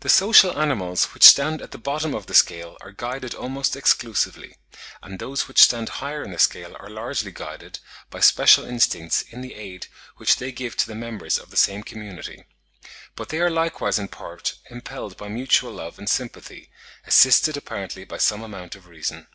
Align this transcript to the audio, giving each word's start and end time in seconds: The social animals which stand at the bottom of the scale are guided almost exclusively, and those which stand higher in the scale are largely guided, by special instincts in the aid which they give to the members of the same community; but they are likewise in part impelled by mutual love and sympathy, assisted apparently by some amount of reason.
The 0.00 0.08
social 0.08 0.58
animals 0.58 1.14
which 1.14 1.22
stand 1.22 1.62
at 1.62 1.70
the 1.70 1.78
bottom 1.78 2.12
of 2.12 2.26
the 2.26 2.34
scale 2.34 2.76
are 2.80 2.90
guided 2.90 3.36
almost 3.36 3.76
exclusively, 3.76 4.56
and 5.00 5.20
those 5.20 5.46
which 5.46 5.62
stand 5.62 5.90
higher 5.90 6.24
in 6.24 6.32
the 6.32 6.40
scale 6.40 6.74
are 6.80 6.90
largely 6.90 7.30
guided, 7.30 7.78
by 8.10 8.18
special 8.18 8.64
instincts 8.64 9.22
in 9.22 9.40
the 9.40 9.54
aid 9.54 9.86
which 10.16 10.38
they 10.38 10.50
give 10.50 10.76
to 10.78 10.88
the 10.88 10.96
members 10.96 11.38
of 11.38 11.50
the 11.50 11.56
same 11.56 11.84
community; 11.84 12.46
but 13.14 13.28
they 13.28 13.38
are 13.38 13.48
likewise 13.48 13.96
in 13.96 14.08
part 14.08 14.56
impelled 14.70 15.16
by 15.16 15.28
mutual 15.28 15.70
love 15.72 16.00
and 16.00 16.08
sympathy, 16.10 16.68
assisted 17.06 17.56
apparently 17.56 18.02
by 18.04 18.18
some 18.18 18.42
amount 18.42 18.74
of 18.74 18.88
reason. 18.88 19.28